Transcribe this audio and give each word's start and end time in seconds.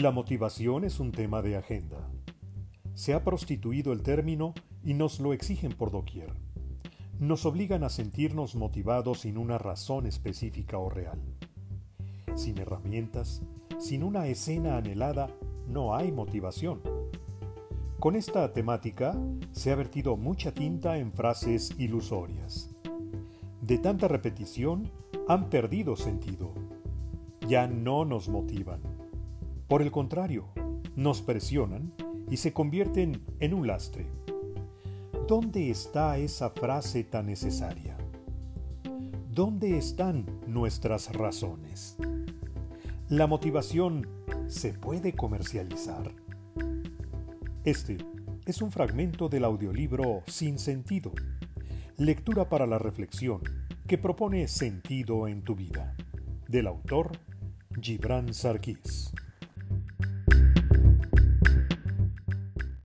La 0.00 0.12
motivación 0.12 0.84
es 0.84 0.98
un 0.98 1.12
tema 1.12 1.42
de 1.42 1.58
agenda. 1.58 2.08
Se 2.94 3.12
ha 3.12 3.22
prostituido 3.22 3.92
el 3.92 4.02
término 4.02 4.54
y 4.82 4.94
nos 4.94 5.20
lo 5.20 5.34
exigen 5.34 5.72
por 5.72 5.90
doquier. 5.90 6.32
Nos 7.18 7.44
obligan 7.44 7.84
a 7.84 7.90
sentirnos 7.90 8.54
motivados 8.54 9.20
sin 9.20 9.36
una 9.36 9.58
razón 9.58 10.06
específica 10.06 10.78
o 10.78 10.88
real. 10.88 11.20
Sin 12.34 12.56
herramientas, 12.56 13.42
sin 13.78 14.02
una 14.02 14.26
escena 14.28 14.78
anhelada, 14.78 15.28
no 15.68 15.94
hay 15.94 16.12
motivación. 16.12 16.80
Con 17.98 18.16
esta 18.16 18.54
temática 18.54 19.14
se 19.52 19.70
ha 19.70 19.74
vertido 19.74 20.16
mucha 20.16 20.54
tinta 20.54 20.96
en 20.96 21.12
frases 21.12 21.74
ilusorias. 21.78 22.74
De 23.60 23.76
tanta 23.76 24.08
repetición 24.08 24.90
han 25.28 25.50
perdido 25.50 25.94
sentido. 25.94 26.54
Ya 27.46 27.66
no 27.66 28.06
nos 28.06 28.30
motivan 28.30 28.80
por 29.70 29.82
el 29.82 29.92
contrario, 29.92 30.48
nos 30.96 31.22
presionan 31.22 31.92
y 32.28 32.38
se 32.38 32.52
convierten 32.52 33.22
en 33.38 33.54
un 33.54 33.68
lastre. 33.68 34.04
¿Dónde 35.28 35.70
está 35.70 36.18
esa 36.18 36.50
frase 36.50 37.04
tan 37.04 37.26
necesaria? 37.26 37.96
¿Dónde 39.30 39.78
están 39.78 40.26
nuestras 40.48 41.14
razones? 41.14 41.96
¿La 43.08 43.28
motivación 43.28 44.08
se 44.48 44.72
puede 44.72 45.12
comercializar? 45.12 46.16
Este 47.62 47.98
es 48.46 48.62
un 48.62 48.72
fragmento 48.72 49.28
del 49.28 49.44
audiolibro 49.44 50.24
Sin 50.26 50.58
Sentido, 50.58 51.12
lectura 51.96 52.48
para 52.48 52.66
la 52.66 52.80
reflexión 52.80 53.40
que 53.86 53.98
propone 53.98 54.48
sentido 54.48 55.28
en 55.28 55.42
tu 55.42 55.54
vida, 55.54 55.94
del 56.48 56.66
autor 56.66 57.12
Gibran 57.80 58.34
Sarkis. 58.34 59.12